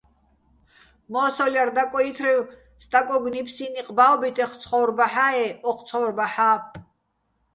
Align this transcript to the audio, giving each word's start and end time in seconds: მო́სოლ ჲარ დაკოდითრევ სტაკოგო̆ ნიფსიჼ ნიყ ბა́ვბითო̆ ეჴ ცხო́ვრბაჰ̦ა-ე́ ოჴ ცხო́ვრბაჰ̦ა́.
მო́სოლ 1.11 1.51
ჲარ 1.53 1.69
დაკოდითრევ 1.75 2.39
სტაკოგო̆ 2.83 3.31
ნიფსიჼ 3.33 3.65
ნიყ 3.73 3.87
ბა́ვბითო̆ 3.97 4.43
ეჴ 4.45 4.53
ცხო́ვრბაჰ̦ა-ე́ 4.61 5.49
ოჴ 5.69 5.75
ცხო́ვრბაჰ̦ა́. 5.87 6.53